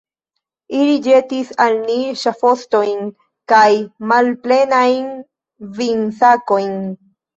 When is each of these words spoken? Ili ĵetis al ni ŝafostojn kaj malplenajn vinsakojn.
Ili 0.77 0.93
ĵetis 1.07 1.51
al 1.65 1.75
ni 1.89 1.97
ŝafostojn 2.23 3.11
kaj 3.53 3.67
malplenajn 4.13 5.05
vinsakojn. 5.81 6.75